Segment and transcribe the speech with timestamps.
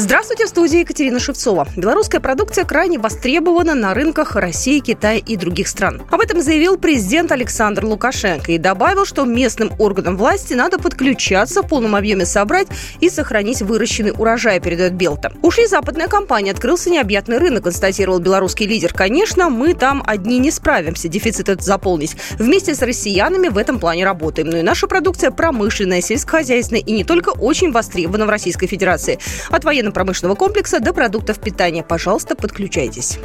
[0.00, 1.66] Здравствуйте, в студии Екатерина Шевцова.
[1.76, 6.02] Белорусская продукция крайне востребована на рынках России, Китая и других стран.
[6.12, 11.68] Об этом заявил президент Александр Лукашенко и добавил, что местным органам власти надо подключаться в
[11.68, 12.68] полном объеме собрать
[13.00, 15.32] и сохранить выращенный урожай, передает Белта.
[15.42, 18.94] Ушли западная компания, открылся необъятный рынок, констатировал белорусский лидер.
[18.94, 22.14] Конечно, мы там одни не справимся, дефицит этот заполнить.
[22.38, 24.48] Вместе с россиянами в этом плане работаем.
[24.48, 29.18] Но и наша продукция промышленная, сельскохозяйственная и не только очень востребована в Российской Федерации.
[29.50, 31.82] От военных военно-промышленного комплекса до продуктов питания.
[31.82, 33.18] Пожалуйста, подключайтесь.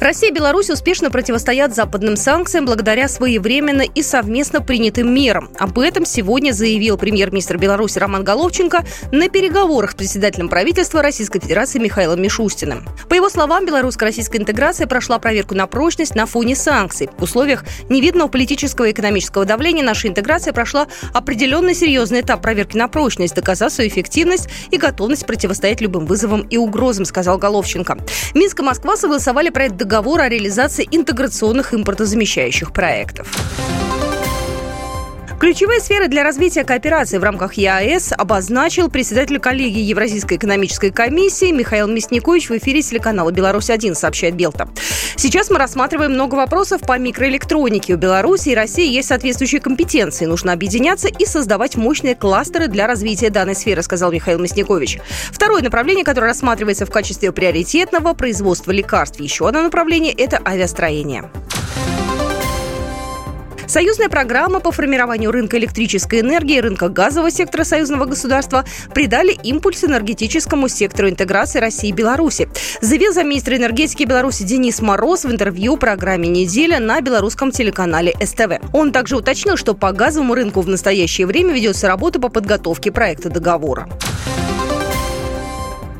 [0.00, 5.50] Россия и Беларусь успешно противостоят западным санкциям благодаря своевременно и совместно принятым мерам.
[5.58, 11.78] Об этом сегодня заявил премьер-министр Беларуси Роман Головченко на переговорах с председателем правительства Российской Федерации
[11.78, 12.84] Михаилом Мишустиным.
[13.08, 17.08] По его словам, белорусско-российская интеграция прошла проверку на прочность на фоне санкций.
[17.16, 22.88] В условиях невидного политического и экономического давления наша интеграция прошла определенный серьезный этап проверки на
[22.88, 27.98] прочность, доказав свою эффективность и готовность противостоять любым вызовам и угрозам, сказал Головченко.
[28.34, 33.83] Минск и Москва согласовали проект договор о реализации интеграционных импортозамещающих проектов.
[35.44, 41.86] Ключевые сферы для развития кооперации в рамках ЕАЭС обозначил председатель коллегии Евразийской экономической комиссии Михаил
[41.86, 44.70] Мясникович в эфире телеканала «Беларусь-1», сообщает Белта.
[45.16, 47.92] Сейчас мы рассматриваем много вопросов по микроэлектронике.
[47.92, 50.24] У Беларуси и России есть соответствующие компетенции.
[50.24, 54.98] Нужно объединяться и создавать мощные кластеры для развития данной сферы, сказал Михаил Мясникович.
[55.30, 59.20] Второе направление, которое рассматривается в качестве приоритетного– производства лекарств.
[59.20, 61.30] Еще одно направление– это авиастроение.
[63.66, 69.84] Союзная программа по формированию рынка электрической энергии и рынка газового сектора союзного государства придали импульс
[69.84, 72.48] энергетическому сектору интеграции России и Беларуси.
[72.80, 78.60] Заявил замминистра энергетики Беларуси Денис Мороз в интервью программе «Неделя» на белорусском телеканале СТВ.
[78.72, 83.30] Он также уточнил, что по газовому рынку в настоящее время ведется работа по подготовке проекта
[83.30, 83.88] договора.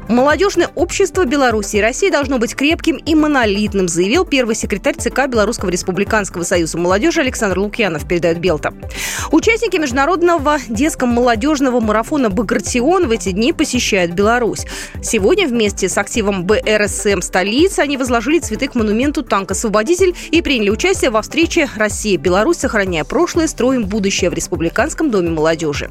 [0.09, 5.71] Молодежное общество Беларуси и России должно быть крепким и монолитным, заявил первый секретарь ЦК Белорусского
[5.71, 8.75] республиканского союза молодежи Александр Лукьянов, передает Белта.
[9.33, 14.67] Участники международного детско-молодежного марафона «Багратион» в эти дни посещают Беларусь.
[15.03, 21.11] Сегодня вместе с активом БРСМ столицы они возложили цветы к монументу «Танк-освободитель» и приняли участие
[21.11, 22.59] во встрече «Россия-Беларусь.
[22.59, 25.91] Сохраняя прошлое, строим будущее» в Республиканском доме молодежи.